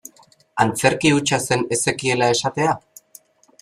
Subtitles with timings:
[0.63, 2.77] Antzerki hutsa zen ez zekiela esatea?